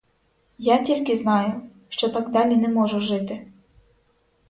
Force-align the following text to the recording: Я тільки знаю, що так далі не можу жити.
Я 0.57 0.83
тільки 0.83 1.15
знаю, 1.15 1.61
що 1.89 2.09
так 2.09 2.31
далі 2.31 2.55
не 2.55 2.67
можу 2.67 2.99
жити. 2.99 3.47